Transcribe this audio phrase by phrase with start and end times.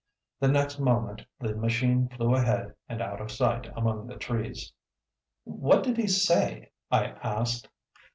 [0.39, 4.73] The next moment the machine flew ahead and out of sight among the trees.
[5.43, 7.69] "What did he say?" I asked.